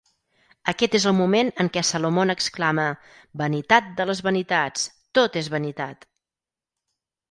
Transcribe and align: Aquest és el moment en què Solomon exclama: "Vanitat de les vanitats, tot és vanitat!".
Aquest 0.71 0.95
és 0.99 1.05
el 1.11 1.13
moment 1.17 1.51
en 1.65 1.69
què 1.75 1.83
Solomon 1.91 2.35
exclama: 2.35 2.87
"Vanitat 3.45 3.95
de 4.03 4.11
les 4.13 4.27
vanitats, 4.33 4.91
tot 5.21 5.43
és 5.47 5.57
vanitat!". 5.59 6.13